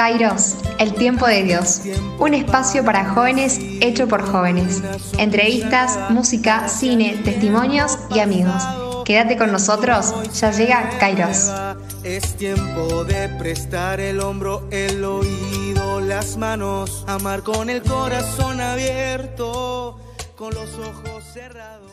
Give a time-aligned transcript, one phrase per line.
[0.00, 1.82] Kairos, el tiempo de Dios.
[2.18, 4.82] Un espacio para jóvenes hecho por jóvenes.
[5.18, 8.62] Entrevistas, música, cine, testimonios y amigos.
[9.04, 11.52] Quédate con nosotros, ya llega Kairos.
[12.02, 20.00] Es tiempo de prestar el hombro, el oído, las manos, amar con el corazón abierto,
[20.34, 21.92] con los ojos cerrados.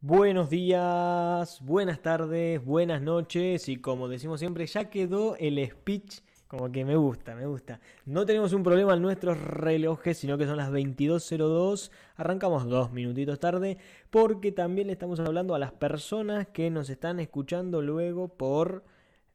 [0.00, 6.70] Buenos días, buenas tardes, buenas noches y como decimos siempre, ya quedó el speech como
[6.70, 7.80] que me gusta, me gusta.
[8.04, 11.90] No tenemos un problema en nuestros relojes, sino que son las 22.02.
[12.16, 13.78] Arrancamos dos minutitos tarde
[14.10, 18.84] porque también le estamos hablando a las personas que nos están escuchando luego por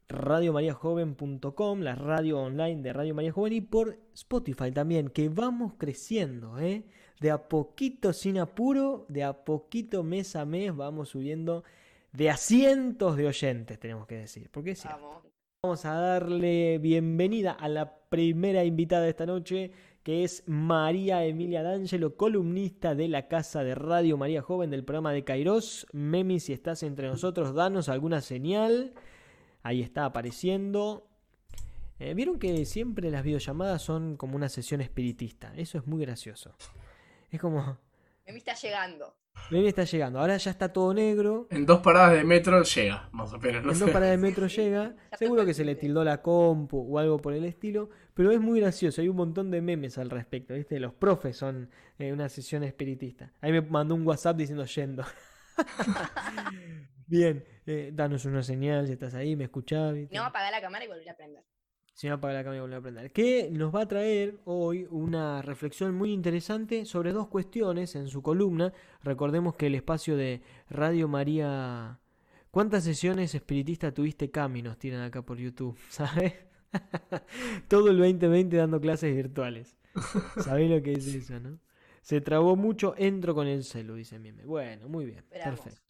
[0.07, 6.59] radiomariajoven.com, la radio online de Radio María Joven y por Spotify también, que vamos creciendo,
[6.59, 6.83] ¿eh?
[7.19, 11.63] De a poquito, sin apuro, de a poquito mes a mes vamos subiendo
[12.13, 14.49] de a cientos de oyentes, tenemos que decir.
[14.51, 14.85] Porque es
[15.63, 21.61] Vamos a darle bienvenida a la primera invitada de esta noche, que es María Emilia
[21.61, 25.85] D'Angelo, columnista de la Casa de Radio María Joven del programa de Kairos.
[25.91, 28.95] Memi, si estás entre nosotros, danos alguna señal.
[29.61, 31.07] Ahí está apareciendo.
[31.99, 35.53] Eh, Vieron que siempre las videollamadas son como una sesión espiritista.
[35.55, 36.55] Eso es muy gracioso.
[37.29, 37.77] Es como...
[38.31, 39.17] Memi está llegando.
[39.49, 40.19] Memi está llegando.
[40.19, 41.47] Ahora ya está todo negro.
[41.51, 43.61] En dos paradas de metro llega, más o menos.
[43.61, 43.83] No en sé.
[43.83, 44.95] dos paradas de metro llega.
[45.19, 47.89] Seguro que se le tildó la compu o algo por el estilo.
[48.13, 49.01] Pero es muy gracioso.
[49.01, 50.53] Hay un montón de memes al respecto.
[50.53, 50.79] ¿viste?
[50.79, 53.33] Los profes son eh, una sesión espiritista.
[53.41, 55.03] Ahí me mandó un WhatsApp diciendo yendo.
[57.07, 59.93] Bien, eh, danos una señal si estás ahí, me escuchás.
[59.93, 60.15] ¿viste?
[60.15, 61.43] No, apagar la cámara y volver a prender.
[61.93, 63.11] Si no apaga la cámara y vuelve a prender.
[63.11, 68.21] Que nos va a traer hoy una reflexión muy interesante sobre dos cuestiones en su
[68.21, 68.73] columna.
[69.03, 71.99] Recordemos que el espacio de Radio María.
[72.49, 74.61] ¿Cuántas sesiones espiritistas tuviste, Cami?
[74.61, 76.33] Nos tiran acá por YouTube, ¿sabes?
[77.67, 79.77] Todo el 2020 dando clases virtuales.
[80.39, 81.59] ¿Sabés lo que es eso, no?
[82.01, 84.43] Se trabó mucho, entro con el celu, dice Mime.
[84.45, 85.59] Bueno, muy bien, Esperamos.
[85.59, 85.81] perfecto.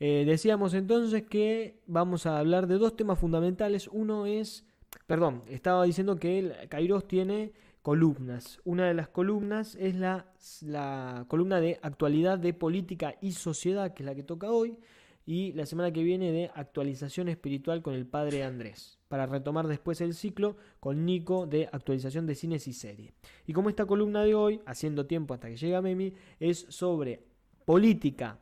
[0.00, 3.88] Eh, decíamos entonces que vamos a hablar de dos temas fundamentales.
[3.88, 4.66] Uno es,
[5.06, 8.60] perdón, estaba diciendo que el Kairos tiene columnas.
[8.64, 10.32] Una de las columnas es la,
[10.62, 14.78] la columna de actualidad de política y sociedad, que es la que toca hoy,
[15.26, 20.00] y la semana que viene de actualización espiritual con el padre Andrés, para retomar después
[20.00, 23.12] el ciclo con Nico de actualización de cines y series.
[23.46, 27.24] Y como esta columna de hoy, haciendo tiempo hasta que llega Memi, es sobre
[27.64, 28.38] política,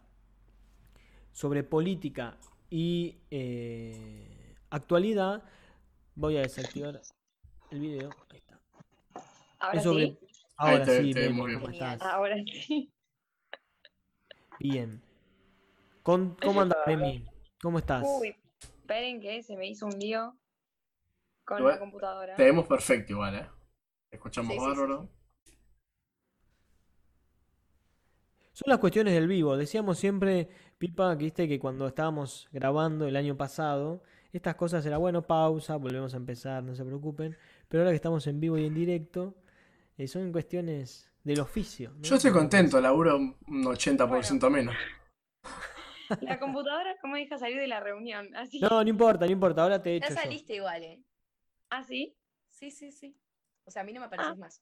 [1.32, 2.36] sobre política
[2.68, 5.44] y eh, actualidad,
[6.14, 7.00] voy a desactivar
[7.70, 8.10] el video.
[8.30, 8.60] Ahí está.
[9.58, 10.18] Ahora Es sobre- sí.
[10.56, 11.50] Ahora te- sí, te vemos.
[11.54, 12.02] ¿cómo estás?
[12.02, 12.92] Ahora sí.
[14.60, 15.02] Bien.
[16.02, 17.24] Con- ¿Cómo andas, Memi?
[17.60, 18.04] ¿Cómo estás?
[18.06, 20.36] Uy, esperen que se me hizo un lío
[21.44, 22.36] con Igual, la computadora.
[22.36, 23.46] Te vemos perfecto igual, ¿eh?
[24.10, 25.08] Te escuchamos Sí, sí, bárbaro.
[28.52, 29.56] Son las cuestiones del vivo.
[29.56, 30.48] Decíamos siempre,
[30.78, 35.76] Pipa, que viste que cuando estábamos grabando el año pasado, estas cosas era bueno, pausa,
[35.76, 37.36] volvemos a empezar, no se preocupen.
[37.68, 39.34] Pero ahora que estamos en vivo y en directo,
[39.98, 41.90] eh, son cuestiones del oficio.
[41.96, 42.02] ¿no?
[42.02, 44.74] Yo estoy contento, laburo un 80% menos.
[46.20, 48.60] La computadora me deja salir de la reunión, así.
[48.60, 50.20] No, no importa, no importa, ahora te Ya echo yo.
[50.20, 51.02] saliste igual, ¿eh?
[51.70, 52.14] ¿Ah, sí?
[52.50, 53.16] Sí, sí, sí.
[53.64, 54.36] O sea, a mí no me apareces Ah.
[54.36, 54.60] más.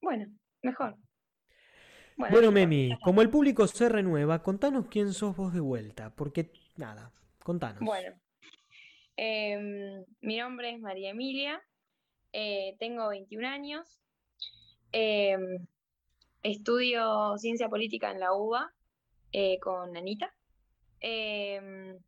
[0.00, 0.26] Bueno,
[0.62, 0.96] mejor.
[2.16, 6.14] Bueno, listo, Memi, ya como el público se renueva, contanos quién sos vos de vuelta,
[6.14, 7.10] porque nada,
[7.42, 7.80] contanos.
[7.80, 8.16] Bueno,
[9.18, 11.60] em, mi nombre es María Emilia,
[12.32, 14.00] eh, tengo 21 años,
[14.92, 15.66] em,
[16.44, 18.72] estudio ciencia política en la UBA
[19.32, 20.32] eh, con Anita.
[21.00, 21.98] em,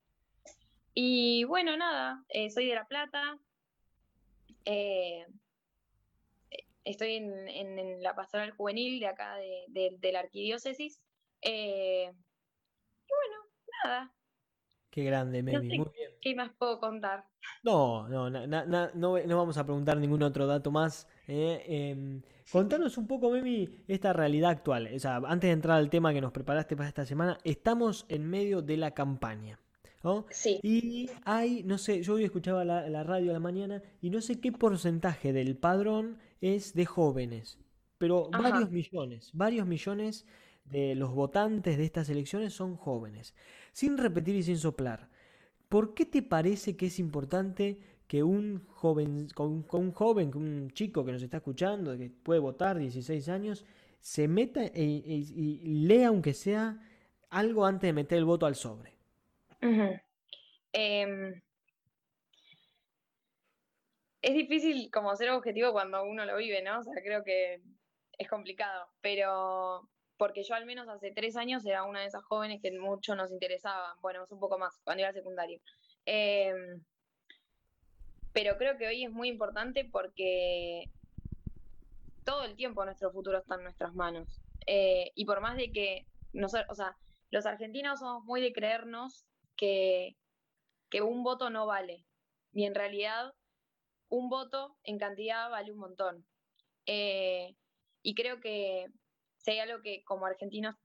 [0.95, 3.39] y bueno, nada, eh, soy de La Plata,
[6.85, 9.65] estoy en, la pastoral juvenil de acá de,
[9.99, 11.01] de- la arquidiócesis.
[11.43, 12.05] y
[13.09, 13.37] bueno,
[13.85, 14.13] nada,
[14.91, 16.11] Qué grande, no Memi, sé muy bien.
[16.21, 17.25] qué más puedo contar.
[17.63, 21.07] No, no, na- na- na- no, no vamos a preguntar ningún otro dato más.
[21.29, 24.91] eh, em, contanos un poco, Memi, esta realidad actual.
[24.93, 28.29] O sea, antes de entrar al tema que nos preparaste para esta semana, estamos en
[28.29, 29.61] medio de la campaña.
[30.03, 30.25] ¿no?
[30.31, 30.59] Sí.
[30.63, 34.23] Y hay, no sé, yo hoy escuchaba la, la radio a la mañana y no
[34.23, 37.59] sé qué porcentaje del padrón es de jóvenes,
[37.99, 38.51] pero Ajá.
[38.51, 40.27] varios millones, varios millones
[40.65, 43.35] de los votantes de estas elecciones son jóvenes.
[43.73, 45.09] Sin repetir y sin soplar,
[45.69, 51.05] ¿por qué te parece que es importante que un joven, con, un joven, un chico
[51.05, 53.65] que nos está escuchando, que puede votar 16 años,
[54.01, 56.79] se meta e- e- y lea aunque sea
[57.31, 58.97] algo antes de meter el voto al sobre?
[60.73, 61.41] Em,
[64.23, 66.81] es difícil como ser objetivo cuando uno lo vive, ¿no?
[66.81, 67.63] O sea, creo que
[68.19, 69.89] es complicado, pero
[70.21, 73.33] porque yo al menos hace tres años era una de esas jóvenes que mucho nos
[73.33, 75.63] interesaba, bueno, es un poco más, cuando iba al secundario.
[76.05, 76.85] Em,
[78.31, 80.91] pero creo que hoy es muy importante porque
[82.23, 84.43] todo el tiempo nuestro futuro está en nuestras manos.
[84.67, 86.99] Eh, y por más de que, o sea,
[87.31, 89.25] los argentinos somos muy de creernos
[89.57, 90.19] que,
[90.91, 92.05] que un voto no vale.
[92.53, 93.33] Y en realidad,
[94.11, 96.27] un voto en cantidad vale un montón.
[96.85, 97.57] Eh,
[98.03, 98.87] y creo que
[99.41, 100.77] si hay algo que como argentinos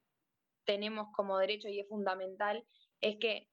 [0.66, 2.66] tenemos como derecho y es fundamental,
[3.02, 3.48] es que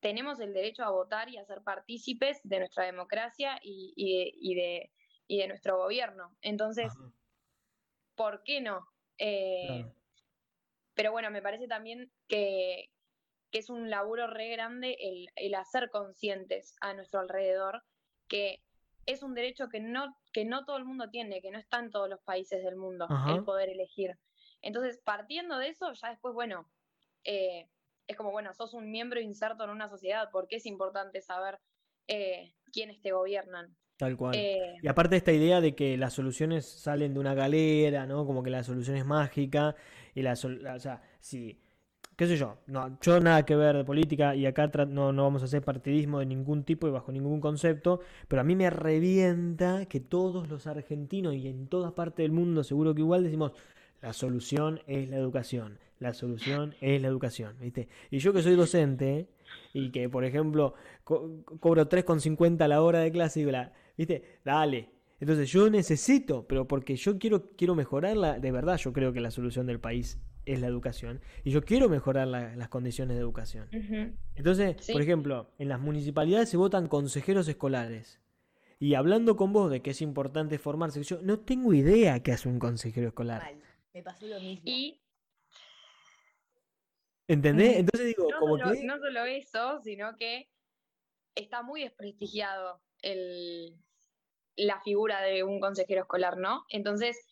[0.00, 4.90] tenemos el derecho a votar y a ser partícipes de nuestra democracia y, de,
[5.28, 6.34] de, nuestro gobierno.
[6.40, 6.92] Entonces,
[8.16, 8.84] ¿por qué no?
[9.18, 9.86] Eh,
[10.94, 12.90] pero bueno, me parece también que,
[13.52, 14.96] es un laburo re grande
[15.36, 17.84] el, hacer conscientes a nuestro alrededor
[18.26, 18.62] que
[19.04, 21.90] es un derecho que no, que no todo el mundo tiene, que no está en
[21.90, 24.18] todos los países del mundo el poder elegir.
[24.60, 26.70] Entonces, partiendo de eso, ya después, bueno,
[27.24, 27.68] eh,
[28.06, 31.58] es como, bueno, sos un miembro inserto en una sociedad, porque es importante saber
[32.06, 33.76] eh, quiénes te gobiernan.
[33.96, 34.34] Tal cual.
[34.34, 38.26] Eh, y aparte esta idea de que las soluciones salen de una galera, ¿no?
[38.26, 39.76] Como que la solución es mágica.
[40.14, 41.60] Y la, o sea, sí,
[42.16, 45.42] qué sé yo, no, yo nada que ver de política y acá no, no vamos
[45.42, 49.86] a hacer partidismo de ningún tipo y bajo ningún concepto, pero a mí me revienta
[49.86, 53.52] que todos los argentinos y en todas partes del mundo seguro que igual decimos,
[54.00, 55.78] la solución es la educación.
[56.00, 57.88] La solución es la educación, ¿viste?
[58.10, 59.28] Y yo que soy docente
[59.72, 60.74] y que, por ejemplo,
[61.04, 63.52] cobro 3,50 a la hora de clase, digo,
[63.96, 64.40] ¿viste?
[64.44, 64.90] Dale.
[65.20, 69.30] Entonces yo necesito, pero porque yo quiero, quiero mejorarla, de verdad yo creo que la
[69.30, 71.20] solución del país es la educación.
[71.44, 73.68] Y yo quiero mejorar las condiciones de educación.
[74.34, 78.20] Entonces, por ejemplo, en las municipalidades se votan consejeros escolares.
[78.78, 82.48] Y hablando con vos de que es importante formarse, yo no tengo idea qué hace
[82.48, 83.54] un consejero escolar.
[83.94, 84.62] Me pasó lo mismo.
[84.64, 85.00] Y.
[87.28, 87.76] ¿Entendés?
[87.76, 88.84] Entonces digo, no como solo, que.
[88.84, 90.48] No solo eso, sino que
[91.36, 93.78] está muy desprestigiado el,
[94.56, 96.64] la figura de un consejero escolar, ¿no?
[96.68, 97.24] Entonces,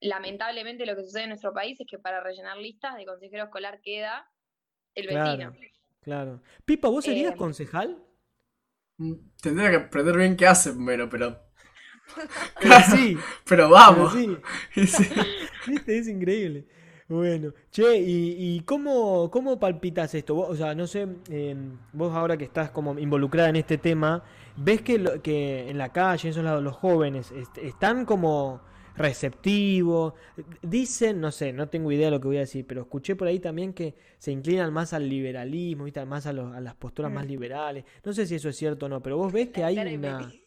[0.00, 3.80] lamentablemente lo que sucede en nuestro país es que para rellenar listas de consejero escolar
[3.82, 4.30] queda
[4.94, 5.52] el vecino.
[6.02, 6.42] Claro.
[6.64, 8.02] Pipa, ¿vos serías Eh, concejal?
[8.98, 11.40] Mm, Tendría que aprender bien qué hace primero, pero.
[12.60, 13.16] Pero sí.
[13.48, 14.14] Pero vamos.
[14.14, 14.86] Pero sí.
[15.04, 15.08] Sí.
[15.66, 16.66] Viste, es increíble.
[17.08, 20.34] Bueno, che, ¿y, y cómo, cómo palpitas esto?
[20.34, 24.24] Vos, o sea, no sé, em, vos ahora que estás como involucrada en este tema,
[24.56, 28.60] ¿ves que, lo- que en la calle, en esos lados, los jóvenes est- están como
[28.96, 30.14] receptivos?
[30.62, 33.28] Dicen, no sé, no tengo idea de lo que voy a decir, pero escuché por
[33.28, 36.04] ahí también que se inclinan más al liberalismo, ¿viste?
[36.04, 37.28] Más a, los- a las posturas más Mm.
[37.28, 37.84] liberales.
[38.04, 40.18] No sé si eso es cierto o no, pero vos ves que hay una...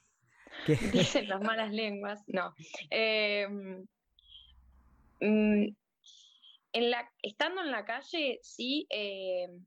[0.65, 2.21] Que- Dicen las malas lenguas.
[2.27, 2.53] No.
[2.89, 3.85] Em,
[5.21, 5.67] mm,
[6.73, 9.65] en la, estando en la calle, sí, em,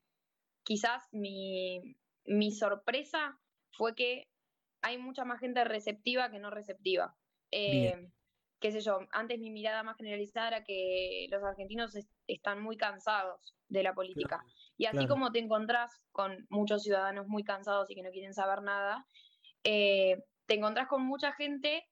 [0.65, 1.97] quizás mi,
[2.27, 3.39] mi sorpresa
[3.73, 4.29] fue que
[4.83, 7.15] hay mucha más gente receptiva que no receptiva.
[7.51, 8.13] Bien.
[8.63, 12.77] Qué sé yo, antes mi mirada más generalizada era que los argentinos es- están muy
[12.79, 14.45] cansados de la política.
[14.79, 15.09] Y así claro.
[15.09, 19.05] como te encontrás con muchos ciudadanos muy cansados y que no quieren saber nada,
[19.65, 21.85] eh, te encontrás con mucha gente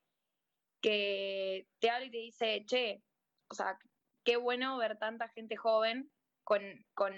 [0.80, 3.04] que te habla y te dice, che,
[3.48, 3.78] o sea,
[4.24, 6.12] qué bueno ver tanta gente joven
[6.44, 6.62] con,
[6.94, 7.14] con,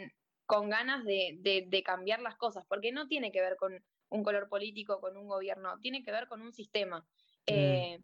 [0.47, 4.25] con ganas de, de- de cambiar las cosas, porque no tiene que ver con un
[4.25, 7.07] color político, con un gobierno, tiene que ver con un sistema,
[7.47, 7.99] eh,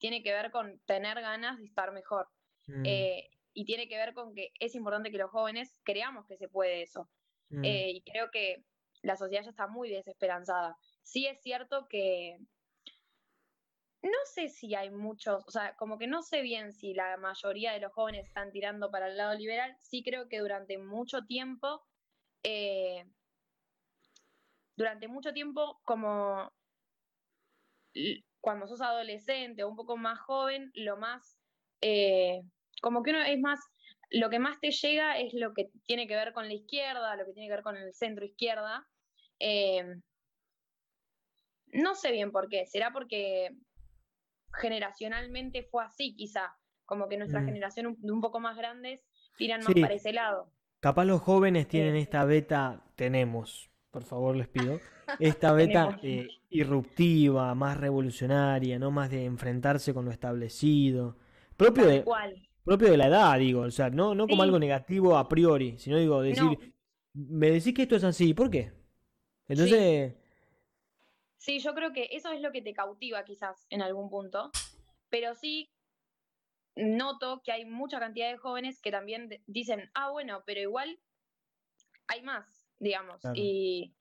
[0.00, 2.26] tiene que ver con tener ganas de estar mejor.
[2.66, 6.36] Mm, eh, y tiene que ver con que es importante que los jóvenes creamos que
[6.36, 7.08] se puede eso.
[7.50, 7.64] mm.
[7.64, 8.64] Eh, y creo que
[9.02, 10.76] la sociedad ya está muy desesperanzada.
[11.02, 12.38] Sí es cierto que
[14.02, 17.72] no sé si hay muchos, o sea, como que no sé bien si la mayoría
[17.72, 19.76] de los jóvenes están tirando para el lado liberal.
[19.80, 21.82] Sí creo que durante mucho tiempo,
[22.42, 23.04] eh,
[24.76, 26.50] durante mucho tiempo, como
[28.40, 31.38] cuando sos adolescente o un poco más joven, lo más,
[31.80, 32.42] eh,
[32.82, 33.60] como que uno es más,
[34.10, 37.26] lo que más te llega es lo que tiene que ver con la izquierda, lo
[37.26, 38.86] que tiene que ver con el centro izquierda.
[39.38, 39.84] Eh,
[41.72, 43.50] no sé bien por qué, será porque
[44.52, 46.52] generacionalmente fue así, quizá,
[46.84, 47.46] como que nuestra Mm.
[47.46, 49.06] generación un, un poco más grandes
[49.36, 49.72] tiran Sí.
[49.72, 50.52] más para ese lado.
[50.80, 52.00] Capaz los jóvenes tienen Eh.
[52.00, 54.80] esta beta, tenemos, por favor les pido,
[55.20, 61.16] esta beta eh, irruptiva, más revolucionaria, no más de enfrentarse con lo establecido,
[61.56, 62.04] propio de,
[62.64, 64.46] propio de la edad, digo, o sea, no, no como Sí.
[64.46, 66.72] algo negativo a priori, sino digo, decir, No.
[67.14, 68.72] me decís que esto es así, ¿por qué?
[69.48, 70.14] Entonces,
[71.38, 74.50] Sí, yo creo que eso es lo que te cautiva quizás en algún punto,
[75.08, 75.70] pero sí
[76.76, 80.98] noto que hay mucha cantidad de jóvenes que también dicen, ah, bueno, pero igual
[82.08, 83.36] hay más, digamos, Claro.
[83.38, 83.94] y,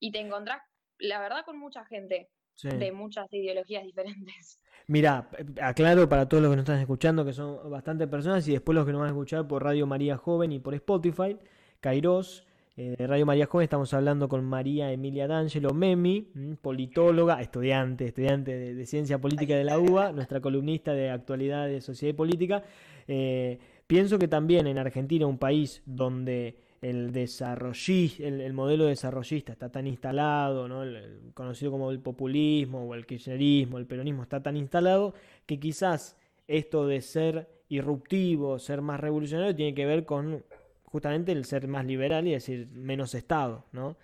[0.00, 0.60] y te encontrás,
[0.98, 2.68] la verdad, con mucha gente Sí.
[2.68, 4.60] de muchas ideologías diferentes.
[4.86, 5.28] Mira,
[5.60, 8.86] aclaro para todos los que nos están escuchando que son bastantes personas y después los
[8.86, 11.36] que nos van a escuchar por Radio María Joven y por Spotify,
[11.80, 17.40] Kairos, eh, de Radio María Joven, estamos hablando con María Emilia D'Angelo Memi, mm, politóloga,
[17.40, 22.14] estudiante, estudiante de, de Ciencia Política de la UBA, nuestra columnista de actualidad de sociedad
[22.14, 22.62] y política.
[23.08, 26.56] Eh, pienso que también en Argentina, un país donde
[26.90, 30.82] el desarrolli- el, el modelo desarrollista está tan instalado, ¿no?
[30.82, 35.14] El- el conocido como el populismo o el kirchnerismo, el peronismo está tan instalado
[35.46, 36.16] que quizás
[36.48, 40.44] esto de ser irruptivo, ser más revolucionario, tiene que ver con
[40.84, 43.96] justamente el ser más liberal y decir menos Estado, ¿no?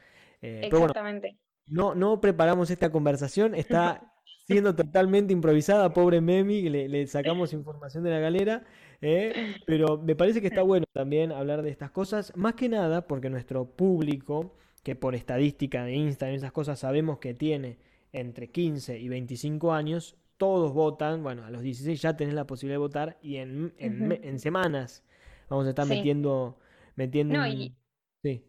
[0.43, 1.37] Eh, pero bueno, Exactamente.
[1.67, 4.13] no, no preparamos esta conversación, está
[4.45, 8.65] siendo totalmente improvisada, pobre Memi, le, le sacamos información de la galera,
[9.01, 9.55] ¿eh?
[9.67, 13.31] pero me parece que está bueno también hablar de estas cosas, más que nada porque
[13.31, 17.79] nuestro público, que por estadística de Instagram y esas cosas sabemos que tiene
[18.13, 22.75] entre 15 y 25 años, todos votan, bueno, a los 16 ya tenés la posibilidad
[22.77, 25.05] de votar y en, en, semanas
[25.49, 25.95] vamos a estar Sí.
[25.97, 26.59] metiendo,
[26.97, 27.75] metiendo No, y-
[28.23, 28.45] Sí.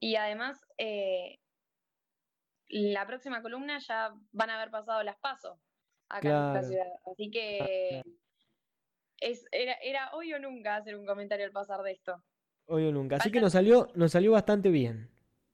[0.00, 1.38] Y además, eh,
[2.68, 5.58] la próxima columna ya van a haber pasado las pasos
[6.08, 6.92] acá en nuestra ciudad.
[7.12, 8.02] Así que
[9.22, 12.22] es, era, era hoy o nunca hacer un comentario al pasar de esto.
[12.66, 13.16] Hoy o nunca.
[13.16, 15.10] Así que nos salió, nos salió bastante bien.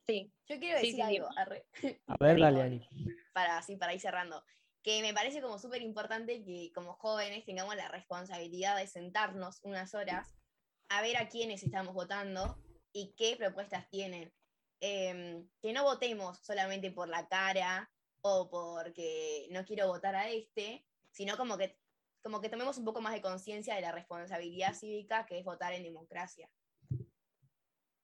[0.07, 1.03] Sí, Yo quiero decir sí, sí.
[1.03, 1.67] algo, arre,
[2.07, 2.63] A ver, dale.
[2.63, 2.89] Ani.
[3.33, 4.43] para, así, para ir cerrando.
[4.83, 9.95] Que me parece como súper importante que como jóvenes tengamos la responsabilidad de sentarnos unas
[9.95, 10.35] horas
[10.89, 12.57] a ver a quiénes estamos votando
[12.93, 14.33] y qué propuestas tienen.
[14.81, 17.91] Em, que no votemos solamente por la cara
[18.23, 21.77] o porque no quiero votar a este, sino como que,
[22.23, 25.73] como que tomemos un poco más de conciencia de la responsabilidad cívica que es votar
[25.73, 26.49] en democracia.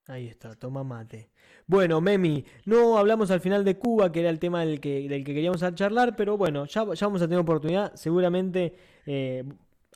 [0.07, 1.31] Ahí está, toma mate.
[1.67, 5.25] Bueno, Memi, no hablamos al final de Cuba, que era el tema del que, del
[5.25, 7.95] que queríamos charlar, pero bueno, ya, ya vamos a tener oportunidad.
[7.95, 9.45] Seguramente eh,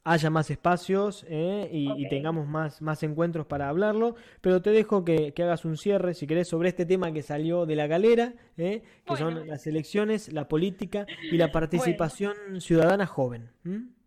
[0.05, 4.15] haya más espacios eh, y, tengamos más, más encuentros para hablarlo.
[4.41, 7.67] Pero te dejo que, que hagas un cierre, si querés, sobre este tema que salió
[7.67, 13.51] de la galera, eh, que son las elecciones, la política y la participación ciudadana joven.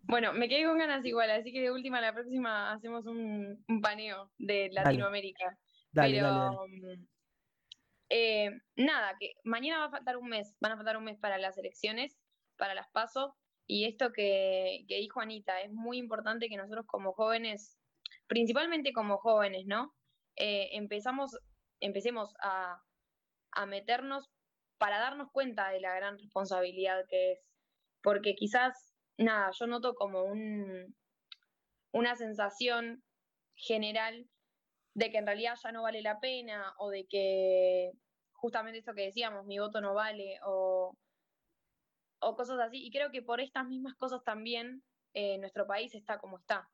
[0.02, 3.80] Bueno, me quedé con ganas igual, así que de última la próxima hacemos un, un
[3.80, 5.58] paneo de Latinoamérica.
[5.92, 7.02] Dale, Pero, dale, dale.
[8.08, 11.38] eh, nada, que mañana va a faltar un mes, van a faltar un mes para
[11.38, 12.18] las elecciones,
[12.56, 17.12] para las PASO, y esto que, que dijo Anita, es muy importante que nosotros como
[17.12, 17.78] jóvenes,
[18.26, 19.94] principalmente como jóvenes, ¿no?
[20.36, 21.38] Eh, empezamos,
[21.80, 22.82] empecemos a,
[23.52, 24.30] a meternos
[24.78, 27.46] para darnos cuenta de la gran responsabilidad que es,
[28.02, 30.94] porque quizás, nada, yo noto como un,
[31.92, 33.02] una sensación
[33.54, 34.26] general
[34.94, 37.92] de que en realidad ya no vale la pena o de que
[38.32, 40.96] justamente esto que decíamos, mi voto no vale o,
[42.20, 42.84] o cosas así.
[42.84, 44.82] Y creo que por estas mismas cosas también
[45.14, 46.68] eh, nuestro país está como está.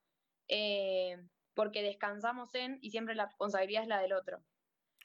[0.47, 1.15] Eh,
[1.53, 4.39] porque descansamos en y siempre la responsabilidad es la del otro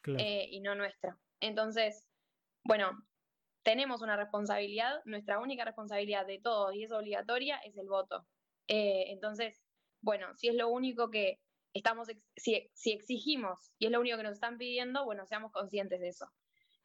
[0.03, 0.21] Claro.
[0.23, 1.19] eh, y no nuestra.
[1.41, 2.07] Entonces,
[2.65, 2.93] bueno,
[3.65, 8.27] tenemos una responsabilidad, nuestra única responsabilidad de todos y es obligatoria es el voto.
[8.69, 9.65] Eh, entonces,
[10.01, 11.41] bueno, si es lo único que
[11.73, 15.51] estamos, ex- si, si exigimos y es lo único que nos están pidiendo, bueno, seamos
[15.51, 16.27] conscientes de eso.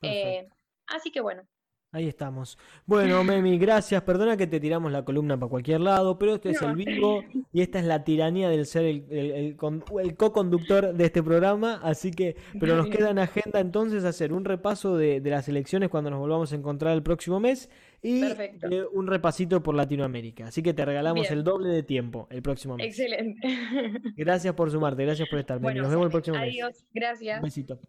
[0.01, 0.47] Eh,
[0.87, 1.43] así que bueno,
[1.91, 2.55] Ahí estamos.
[2.85, 4.03] Bueno, Memi, gracias.
[4.03, 7.61] Perdona que te tiramos la columna para cualquier lado, pero este es el vivo y
[7.61, 11.79] esta es la tiranía del ser el, el- el con- el co-conductor de este programa.
[11.81, 15.89] Así que, pero nos queda en agenda entonces hacer un repaso de, de las elecciones
[15.89, 17.71] cuando nos volvamos a encontrar el próximo mes
[18.03, 20.45] y eh, un repasito por Latinoamérica.
[20.45, 21.39] Así que te regalamos Bien.
[21.39, 22.85] el doble de tiempo el próximo mes.
[22.85, 23.47] excelente.
[24.15, 25.79] Gracias por sumarte, gracias por estar, Memi.
[25.79, 26.49] Nos vemos el próximo mes.
[26.49, 27.37] adiós, gracias.
[27.39, 27.79] Un besito.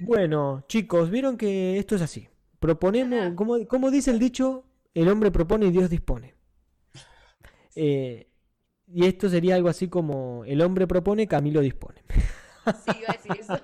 [0.00, 2.26] Bueno, chicos, vieron que esto es así.
[2.66, 6.34] Proponemos, como, como dice el dicho, el hombre propone y Dios dispone.
[7.76, 8.28] Eh,
[8.88, 12.02] y esto sería algo así como el hombre propone, Camilo dispone.
[12.84, 13.60] Sí, iba a decir eso.